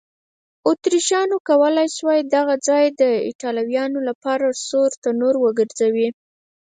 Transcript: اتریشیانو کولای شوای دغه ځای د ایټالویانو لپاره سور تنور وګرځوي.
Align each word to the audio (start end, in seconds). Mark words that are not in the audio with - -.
اتریشیانو 0.69 1.37
کولای 1.49 1.87
شوای 1.97 2.21
دغه 2.35 2.55
ځای 2.67 2.85
د 3.01 3.03
ایټالویانو 3.27 3.99
لپاره 4.09 4.47
سور 4.67 4.89
تنور 5.03 5.35
وګرځوي. 5.39 6.09